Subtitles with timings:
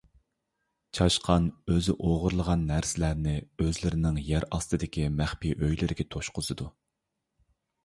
[0.99, 1.43] چاشقان
[1.73, 6.71] ئۆزى ئوغرىلىغان نەرسىلەرنى ئۆزلىرىنىڭ يەر ئاستىدىكى مەخپىي ئۆيلىرىگە توشقۇزىدۇ.